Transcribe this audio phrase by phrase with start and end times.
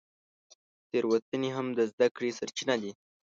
[0.89, 2.91] تېروتنې هم د زده کړې سرچینه دي.